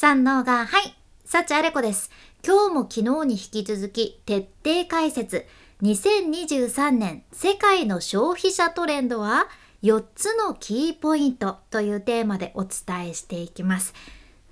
[0.00, 0.94] 三能がはい
[1.24, 2.12] 幸あれ子です。
[2.46, 5.44] 今日も昨日に引き続き徹底解説。
[5.82, 9.48] 2023年世界の消費者トレンドは
[9.82, 13.92] 4つのキーポイントというテーマでお伝えしていきます。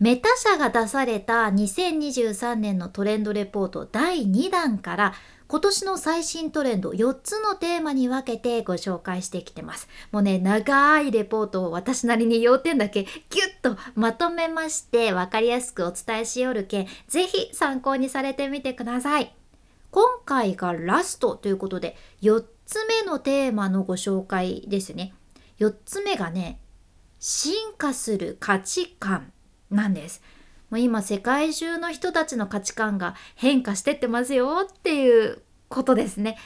[0.01, 5.15] メタ社が出された2023年のトレンドレポート第2弾から
[5.49, 9.89] 今年の最新トレンド4つのテーマに分けてご紹介してきてます。
[10.11, 19.35] もうね、長いレポートを私なりに要点だけギュッとまとめまして分かりやすくお伝えしよるけん、ぜひ参考にされてみてください。
[19.93, 25.15] 今回がラストということで4つ目のテーマのご紹介ですね。
[25.61, 26.59] 4つ目がね、
[27.21, 29.33] 進化する価値観
[29.71, 30.23] なんです。
[30.71, 36.37] もう今世界中の人たちの価値観が変化してってますよっていうことですね。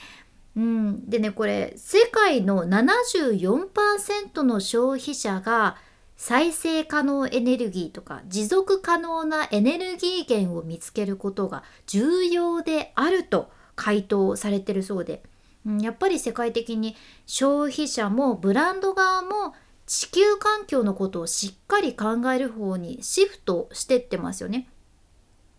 [0.56, 5.76] うん、でねこれ世界の74%の消費者が
[6.16, 15.22] 再生可能エネルギーとか持続可能なエネルギー源を見つけることが重要であると回答されてるそうで、
[15.64, 19.54] うん、やっぱり世界的に消費者もブランド側も
[19.90, 24.68] 地球環境のことをしっかり考える方にシフトしてってますよね。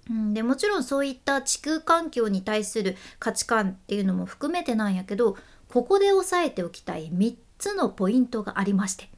[0.09, 5.35] うん、でもちろんそういった地球環境に対する価値観っていうのも含めてなんやけど
[5.67, 9.09] ここで押さえておきたい3つのポイントがありまして。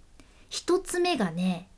[0.50, 1.70] 1つ目がね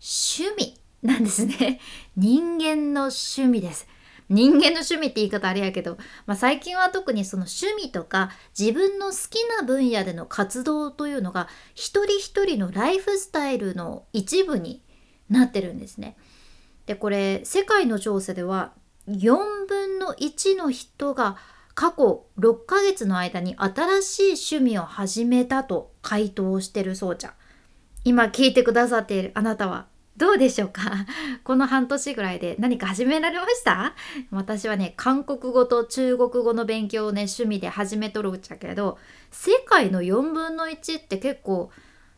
[0.00, 1.80] 趣味なんですね。
[2.16, 3.88] 人間の趣味です。
[4.28, 14.82] 人間の趣味って言い方あれやけど、まあ、最近は特にその趣味とか自分の好きな分野での活動というのが一人一人のライフスタイルの一部に
[15.28, 16.16] なってるんですね。
[16.86, 18.72] でこれ世界の調査では
[19.08, 21.36] 4分の1の人が
[21.74, 24.22] 過去6ヶ月の間に新しい
[24.56, 27.34] 趣味を始めたと回答してるそうじゃ
[28.04, 31.06] 今聞いてくださっているあなたはどうでしょうか？
[31.42, 33.94] この半年ぐらいで何か始められました？
[34.30, 38.98] 私はね韓国語と中国語の勉強をね趣味で始めとるっちゃけど
[39.30, 41.70] 世界の4分の1って結構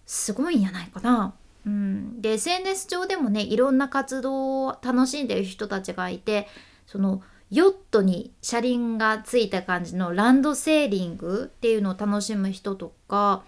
[0.04, 1.34] すごいんやないかな。
[1.66, 6.46] うん、で SNS 上でもねいろんな活動を楽しんでる人たちがいて
[6.86, 13.42] そのヨットに車輪がついた感じのランドセーリングっていうのを楽しむ人とか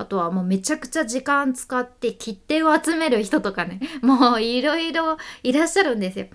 [0.00, 6.26] あとはもうめちゃくちゃ時間使って切手を集める人とかね もういろいろいらっしゃるんですよ。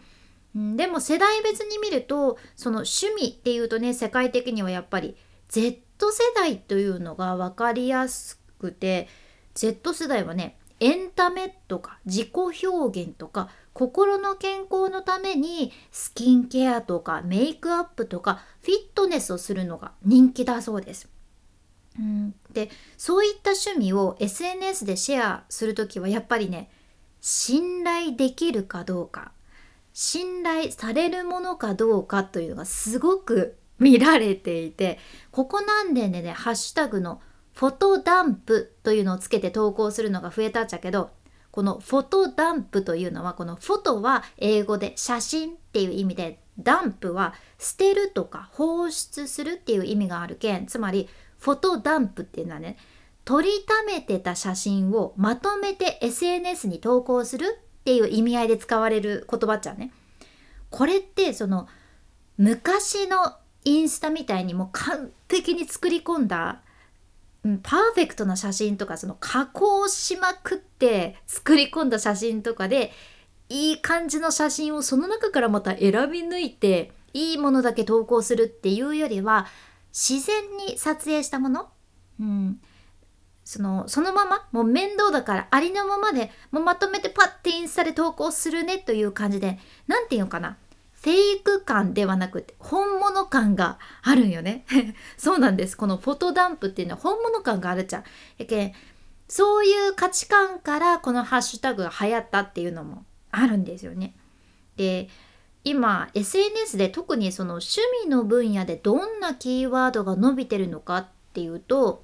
[0.54, 5.18] でも世代別に見るとその趣味っていうとね世界的にはやっぱり
[5.50, 5.82] Z
[6.12, 9.10] 世代というのが分かりやすくて
[9.54, 12.32] Z 世代はねエンタメとか自己
[12.66, 21.10] 表現とか心の健康のためにスキンケアとかメイクアップとかフィットネスをするのが人気だそうです。
[22.00, 26.72] うん、でそういった趣味を SNS でシェアする時はやっぱりね
[27.22, 29.32] 信頼できるかどうか
[29.94, 34.98] 信頼されるものかどうかというのがすごく見られていて
[35.32, 37.22] ここ何年でねハッシュタグの
[37.54, 41.12] フォトダンプというのをつけて投稿するのが増えたっちゃけど
[41.52, 51.10] このフォトダンプというのはこのフォトは英語で写真っていう意味でダンプは捨てるとか放出するっていう意味があるけんつまり
[51.40, 52.78] フォトダンプっていうのはね
[53.26, 59.92] 撮りためてた写真をまとめて SNS に投稿するっていう意味合いで使われる言葉っちゃね。
[60.70, 61.68] これってその
[62.38, 66.62] 昔のインスタみたいにもう完璧に作り込んだ
[67.64, 72.92] パーフェクトな写真とかその加工しまくって作り込んだ写真とかで
[73.50, 79.48] いい感じの写真をその中からまた選び抜いていいものだけ投稿するっていうよりは
[79.98, 81.70] 自然に撮影したもの、
[82.20, 82.60] うん、
[83.46, 84.46] そのそのまま？
[84.52, 89.58] もう面倒だからありのままでもうまとめてパッてインスタで投稿するねという感じで
[89.88, 90.58] 何て言うのかな？
[91.02, 94.66] フェイク感ではなくて本物感があるんよね。
[95.18, 95.78] そうなんです。
[95.78, 98.04] このフォトダンプっていうのは本物感があるじゃん。
[98.38, 98.74] やけ
[99.30, 104.14] そういう価値観からこのハッシュタグが流行ったっていうのもあるんですよね。
[104.76, 105.10] で
[105.66, 112.04] 今 SNS で特にその趣味の分野でどんなキーワードが伸びてるのかっていうと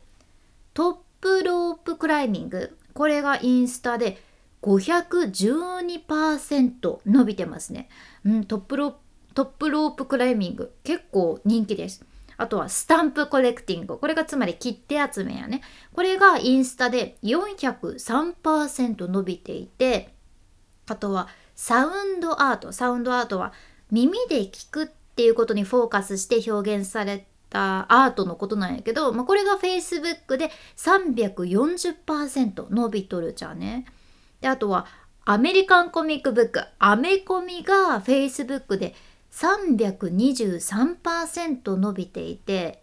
[0.73, 2.75] トップロープクライミング。
[2.93, 4.21] これがインスタで
[4.63, 7.87] 512%伸びてますね、
[8.25, 8.95] うん、トップロ
[9.33, 10.73] トップロープクライミング。
[10.83, 12.03] 結構人気です。
[12.37, 13.99] あとはスタンプコレクティング。
[13.99, 15.61] これがつまり切手集めやね。
[15.93, 20.15] これがインスタで403%伸びていて
[20.87, 21.27] あとは
[21.61, 22.71] サウンドアート。
[22.71, 23.53] サウンドアートは
[23.91, 33.85] 耳で聞くっていうことにフォーカスして表現されたアートのことなんやけど、まあ、これが Facebook で340%伸びとるじゃね。
[34.41, 34.87] であとは
[35.23, 36.63] アメリカンコミックブック。
[36.79, 38.95] アメコミが Facebook で
[39.31, 42.81] 323%伸びていて。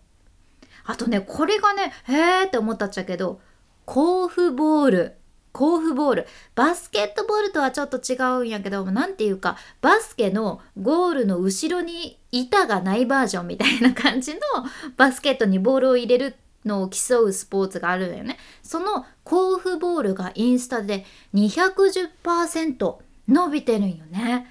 [0.85, 3.41] あとねこれがねへーって思ったっちゃけど
[3.87, 5.17] 甲府ボール。
[5.53, 6.27] 甲府ボール。
[6.55, 14.41] バスケットボールとはちょっと違うんやけど何ていうかバスケのゴールの後ろに板がないバージョンみたいな感じの
[14.97, 18.39] バスケットにボールを入れるのを競うスポーツがあるんよね。
[18.62, 21.05] その甲府ボールがインスタで
[21.35, 22.97] 210%
[23.29, 24.47] 伸びてるんよね。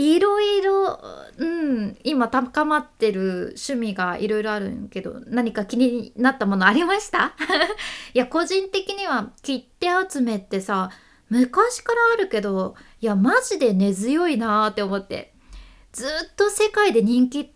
[0.00, 1.00] いろいろ、
[1.38, 7.34] うん、今高まってる趣味がいろいろあるんけど何か気になったものありました？
[8.14, 10.90] いや個人的には切手集めってさ
[11.30, 15.34] 昔からあるけどいやマジで根強いなーって思って。
[15.90, 17.48] ずっと世界で人気っ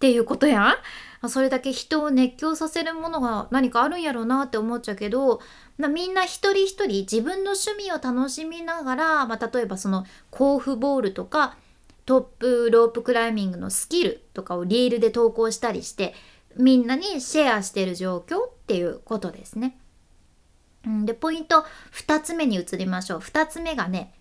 [0.00, 0.76] ていうことや
[1.22, 1.28] ん。
[1.28, 5.40] それだけ人を熱狂させるものが何かあるんやろうなって思っちゃうけど
[5.78, 11.56] みんな一人一人自分の趣味を楽しみながら、まあ、例えばその甲府ボールとか
[12.10, 16.12] トップロープクライミングのスキルとかをリールで投稿したりして
[16.56, 19.78] みんなにシェアしてる状況っていうことですね。
[21.04, 24.12] でポイント2つ目に移りましょう2つ目がね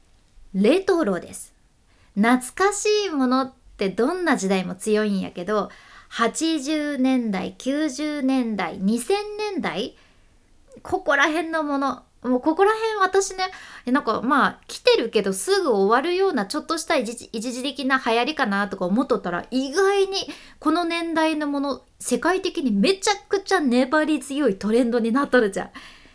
[0.53, 1.51] レトロです
[2.13, 5.71] 懐かしいものってどんな時代も強いんやけど
[6.11, 9.13] 80年代90年代2000
[9.55, 9.97] 年代
[10.83, 13.45] ここら辺のものもうここら辺私ね
[13.85, 20.27] なんかまあ来てるけどすぐ終わるようなちょっとした一時的な流行りかなとか思っとったら意外に
[20.59, 25.69] この年代のもの世界的にめちゃくちゃ粘り強いトレンドになっとるじゃん。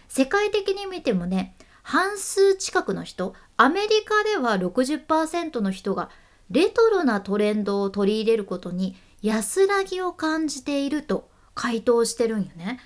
[0.09, 6.09] 世界的に見てもね半数近くの人アメリカでは60%の人が
[6.51, 12.79] レトロなトレンドを取り入れることに安らぎを感じていると回答してるんよね。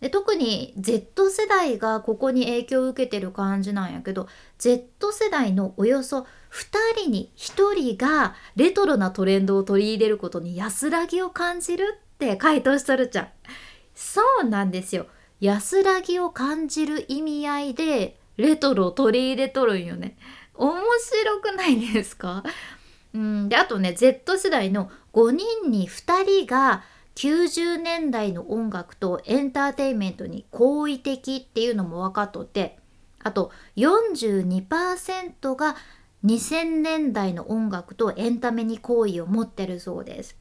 [0.00, 6.26] で特に Z 世代がここに影響を受けてる感じなんやけど Z 世代のおよそ2
[7.02, 13.28] 人に1人がレトロなトレンドを取り入れることに安らぎを感じるって回答しとるじゃん。
[13.94, 15.06] そうなんですよ。
[15.40, 20.16] 安らぎを感じる意味合いでレトロを取り入れとるんよね。
[20.54, 22.44] 面白くないですか？
[23.14, 32.78] うんであとね Z 世代の5人に2人が90年代の音楽とエンターテインメントに好意的っていうのも分かっとって
[33.22, 35.76] あと42%が
[36.24, 40.36] 2000年代の音楽とエンタメに好意を持ってるそうです。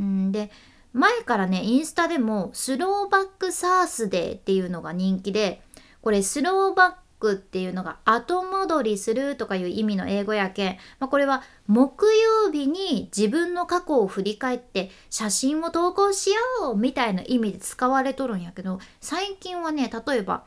[0.00, 0.50] んで
[0.92, 5.62] 前からねインスタでもスローバックサースデーっていうのが人気で
[6.02, 12.06] これスローバッククっていうのが後戻りするとかいう意味の英語やけん、まあ、これは木
[12.44, 20.44] 曜日に自分の過去を振り返って写真を投稿しようみたいな意味で使われとるんやけど最近はね例えば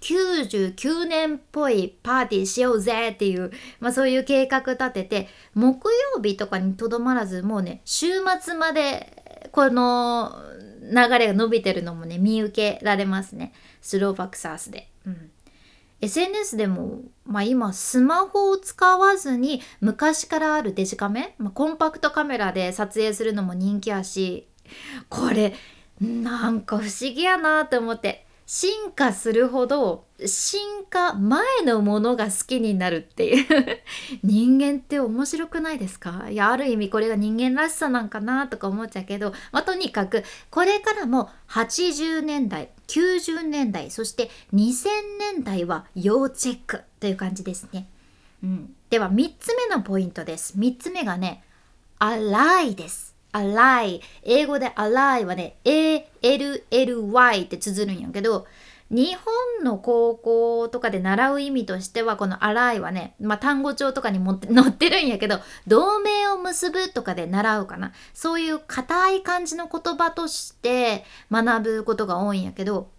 [0.00, 3.50] 99年っぽいパーティーしようぜっていう、
[3.80, 8.08] まあ、そういう計画立てて木曜日とかにとどまらずもうね週
[8.42, 10.34] 末までこの
[10.82, 13.52] 流れが伸びてるのもね見受けられますね。
[13.80, 14.88] スローバックサースで。
[15.06, 15.30] うん。
[16.00, 24.46] SNS でも、まあ、今スマホを使わずに昔からあるデジカメ、まあ、コンパクトカメラで撮影するのも人気やし
[25.08, 25.54] これ
[26.00, 33.46] なんか不思議やなって思って進化するほど進化前のものが好きになるっていう。
[34.24, 36.28] 人間って面白くないですか？
[36.30, 44.88] いやある意味これが人間らしさなんかなとか思っちゃうけど、まあ、とにかくこれからも80年代90年代そして2000
[45.34, 47.86] 年代は要チェックという感じですね、
[48.42, 50.58] うん、では3つ目のポイントです。
[50.58, 51.44] 3つ目がね
[52.00, 53.14] 「アライ」です。
[53.30, 54.00] アライ。
[54.22, 58.46] 英語でアライはね ALLY って綴るんやけど
[58.90, 67.92] 日本の高校とかで習う意味としてはこの ally はね、まあ、単語帳とかにも 載ってるんやけど同盟を結ぶとかで習うかな。
[68.14, 72.90] そういう硬い感じの言葉として学ぶことが多いんやけど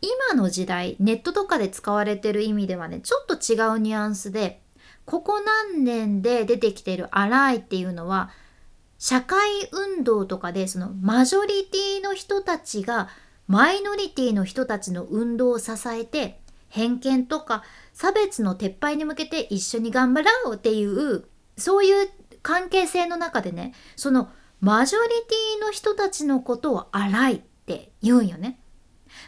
[0.00, 4.62] 今の時代ネットとかで使われてる意味ではねちょっと違うニュアンスで
[5.04, 8.30] ここ何年で出てきてる「ally」っていうのは
[8.98, 9.38] 社会
[9.72, 13.08] 運動とかでそのマジョリティの人たちが
[13.50, 16.38] マイノリティの人たちの運動を支えて
[16.68, 21.24] 偏見とか差別の撤廃に向けて一緒に頑張ろうっていう
[21.56, 22.08] そういう
[22.42, 24.30] 関係性の中でねその
[24.60, 28.60] マジョリティの人たちのことを荒いって言うんよね。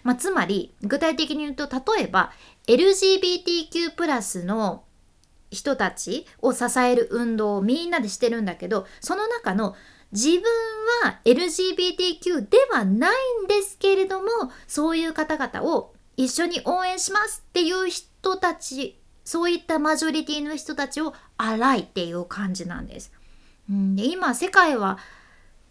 [0.04, 2.30] まあ、つまり具体的に言うと例えば
[2.68, 4.84] LGBTQ+ の
[5.50, 9.74] 人たちを支える運動をみんなでしてるんだけどその中の
[10.12, 10.42] 自分
[11.04, 13.10] は LGBTQ ではない
[13.44, 14.28] んですけれども
[14.66, 23.12] そういう方々を一緒に応援しますっていう人たちそういったマジョリティの人たちを荒いっていう感じなんです。
[23.70, 24.98] うん、で今世界は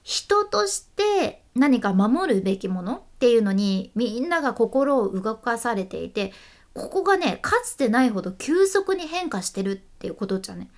[0.03, 6.33] 人として何か守るべきものっていうのにみんなが心を動かされていて
[6.73, 10.69] ここがねかつてないほど急速に変化してるっていうことじゃね。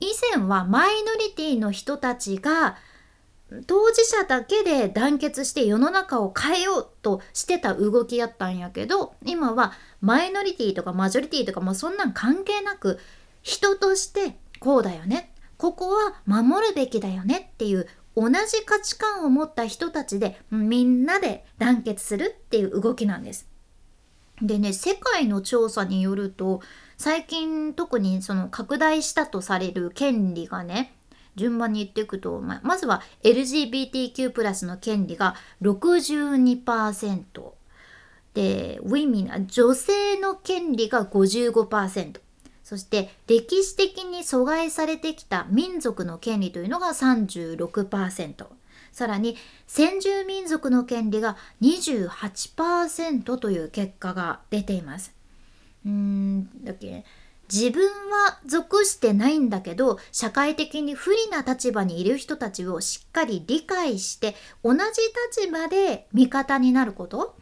[0.00, 2.76] 以前はマイノリティの人たちが
[3.66, 12.98] 当事者だけで団結して世の中を変えようとしてた動きやったんやけど今はマイノリティとかマジョリティとかもそんなん関係なく
[13.42, 23.48] 人としてこうだよねここは守るべきだよねっていう同じ価値観を持った人たちでみんなで団結するっていう動きなんです。
[24.42, 26.62] でね世界の調査によると
[27.00, 30.92] 最近特にその拡大したとされる権利がね
[31.34, 37.24] 順番に言っていくとまずは LGBTQ+ プラスの権利が62%
[38.34, 42.20] で Women 女性の権利が55%
[42.64, 48.44] そして歴史的に阻害されてきた民族の権利というのが36%
[48.92, 55.18] さらに先住民族の権利が28%という結果が出ています。
[55.84, 57.04] うーんだっけ？
[57.52, 64.80] 自分は属してないんだけど社会的に不利な立場にいる人たちをしっかり理解して同じ
[65.36, 67.36] 立場で味方になること？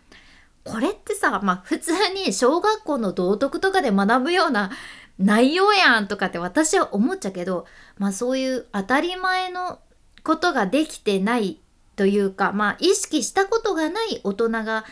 [0.65, 4.71] これってさまあ普通に小学校の道徳とかで学ぶような
[5.19, 7.67] 内容やんとかって私は思っちゃうけど、
[7.99, 9.81] まあそういう当たり前の
[10.23, 11.59] ことができてない
[11.97, 14.85] というか、まあ意識したことがない大人が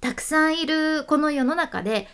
[0.00, 2.08] たくさんいるこの世の中で、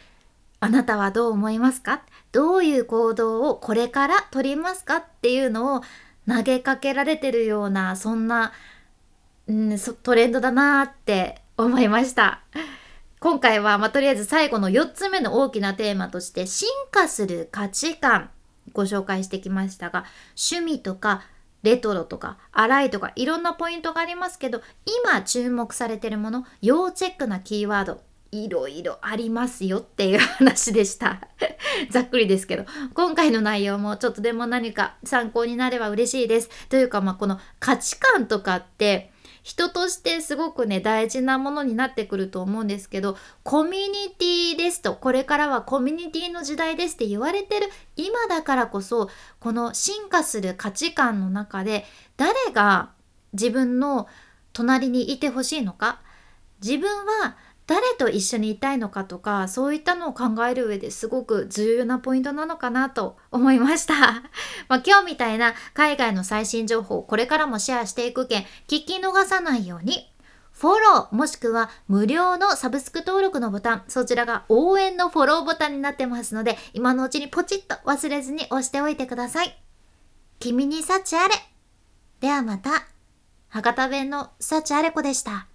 [0.61, 2.03] あなたはどう思いますか？
[2.33, 4.97] どういう行動をこれから取りますか？
[4.97, 5.83] っていうのを
[6.29, 8.53] 投げかけられてるような、そんな、
[9.47, 12.43] うん、トレンドだなって思いました。
[13.19, 18.31] 今回は、まあ、とりあえず最後の4つ目の大きなテーマとして進化する価値観
[18.73, 20.05] ご紹介してきましたが
[20.51, 21.23] 趣味とか
[21.63, 24.61] レトロとか荒いとかいろんなポイントがありますけど
[25.05, 28.03] 今注目されてるもの要チェックなキーワード
[28.45, 31.21] いろいろありますよっていう話でした。
[31.91, 32.65] ざっくりですけど。
[32.95, 36.51] 今回の内容もちょっとでも何か参考になれば嬉しいです。
[36.69, 39.13] というかまあこの価値観とかって
[39.47, 51.85] 人としてすごくね大事なものになってくると思うんですけどコミュニティですとこれからはコミュニティの時代ですって言われてる今だからこそこの進化する価値観の中で
[52.17, 52.91] 誰が
[53.35, 54.09] 自分の
[54.53, 56.01] 隣にいてほしいのか
[56.61, 56.91] 自分
[57.23, 63.95] は誰と一緒にいたいのかとかそういったのを考える上ですごく重要なポイントなのかなと思いました。
[64.69, 70.13] まあ、今日みたいな海外の最新情報をこれからもシェアしていくけん聞き逃さないように
[70.53, 79.59] フォローもしくは無料のサブスク登録のボタンそちらが応援のフォローボタンになってますので今のうちにポチッと忘れずに押しておいてください。
[80.39, 81.35] 君に幸あれ
[82.21, 82.87] ではまた
[83.49, 85.47] 博多弁の幸あれ子でした。